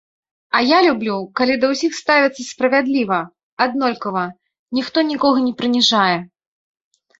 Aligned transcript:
А 0.59 0.59
я 0.67 0.77
люблю, 0.85 1.17
калі 1.41 1.57
да 1.63 1.69
ўсіх 1.73 1.91
ставяцца 1.97 2.41
справядліва, 2.51 3.19
аднолькава, 3.67 4.25
ніхто 4.81 5.07
нікога 5.13 5.47
не 5.47 5.53
прыніжае. 5.63 6.17